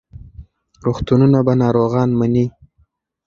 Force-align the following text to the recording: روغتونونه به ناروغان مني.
روغتونونه 0.85 1.39
به 1.45 1.53
ناروغان 1.61 2.09
مني. 2.19 2.45